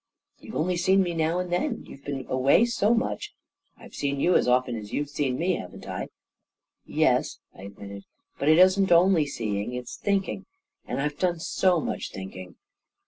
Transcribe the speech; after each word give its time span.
"You've 0.39 0.55
only 0.55 0.77
seen 0.77 1.03
me 1.03 1.13
now 1.13 1.37
and 1.37 1.51
then— 1.53 1.83
you've 1.85 2.03
been 2.03 2.25
away 2.27 2.65
so 2.65 2.95
much..."" 2.95 3.35
I've 3.77 3.93
seen 3.93 4.19
you 4.19 4.35
as 4.35 4.47
often 4.47 4.75
as 4.75 4.91
you've 4.91 5.11
seen 5.11 5.37
me, 5.37 5.57
haven't 5.57 5.87
I?" 5.87 6.07
"Yes," 6.87 7.37
I 7.53 7.65
admitted; 7.65 8.05
"but 8.39 8.49
it 8.49 8.57
isn't 8.57 8.91
only 8.91 9.27
seeing— 9.27 9.73
it's 9.75 9.95
thinking; 9.97 10.47
and 10.87 10.99
I've 10.99 11.19
done 11.19 11.37
so 11.37 11.79
much 11.81 12.09
thinking 12.11 12.55